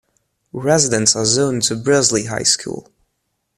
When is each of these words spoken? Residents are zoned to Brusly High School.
Residents 0.57 1.15
are 1.15 1.25
zoned 1.25 1.61
to 1.65 1.75
Brusly 1.75 2.25
High 2.25 2.41
School. 2.41 2.91